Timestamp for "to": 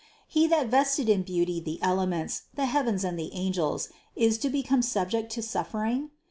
4.39-4.49, 5.33-5.43